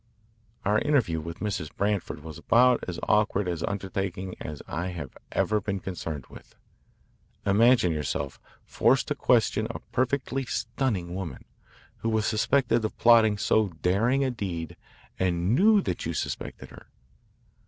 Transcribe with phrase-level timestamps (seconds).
[0.65, 1.69] Our interview with Mrs.
[1.75, 6.55] Branford was about as awkward an undertaking as I have ever been concerned with.
[7.45, 11.45] Imagine yourself forced to question a perfectly stunning woman,
[11.97, 14.75] who was suspected of plotting so daring a deed
[15.19, 16.87] and knew that you suspected her.